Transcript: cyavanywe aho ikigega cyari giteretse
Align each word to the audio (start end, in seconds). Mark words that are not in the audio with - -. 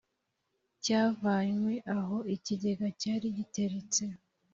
cyavanywe 0.83 1.73
aho 1.97 2.17
ikigega 2.35 2.87
cyari 3.01 3.27
giteretse 3.37 4.03